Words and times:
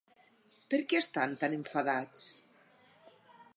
Per 0.71 0.79
què 0.93 1.01
estan 1.01 1.35
tan 1.43 1.53
enfadats? 1.59 2.25